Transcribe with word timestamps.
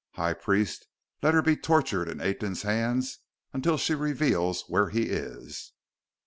High 0.13 0.33
Priest, 0.33 0.87
let 1.21 1.35
her 1.35 1.43
be 1.43 1.55
tortured 1.55 2.07
in 2.09 2.21
Aten's 2.21 2.63
hands 2.63 3.19
until 3.53 3.77
she 3.77 3.93
reveals 3.93 4.63
where 4.63 4.89
he 4.89 5.03
is!" 5.03 5.73